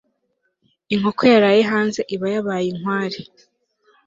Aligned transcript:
inkoko 0.93 1.21
yaraye 1.31 1.61
hanze 1.71 2.01
iba 2.13 2.27
yabaye 2.35 2.65
inkware 2.73 3.17